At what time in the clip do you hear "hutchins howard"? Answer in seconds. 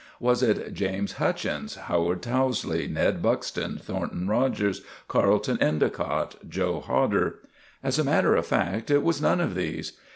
1.19-2.23